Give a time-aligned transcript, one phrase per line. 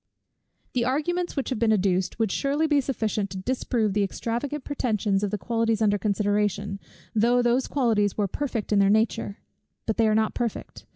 [0.73, 5.23] The arguments which have been adduced would surely be sufficient to disprove the extravagant pretensions
[5.23, 6.79] of the qualities under consideration,
[7.13, 9.37] though those qualities were perfect in their nature.
[9.85, 10.87] But they are not perfect.